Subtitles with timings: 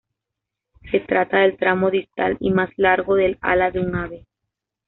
[0.89, 4.25] Se trata del tramo distal y más largo del ala de un ave.